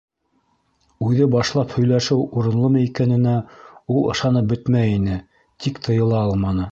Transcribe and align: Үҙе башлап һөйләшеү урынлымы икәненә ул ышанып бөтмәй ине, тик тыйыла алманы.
Үҙе 1.07 1.27
башлап 1.35 1.75
һөйләшеү 1.79 2.17
урынлымы 2.41 2.81
икәненә 2.85 3.35
ул 3.97 4.11
ышанып 4.15 4.49
бөтмәй 4.55 4.97
ине, 4.97 5.19
тик 5.67 5.83
тыйыла 5.89 6.23
алманы. 6.29 6.67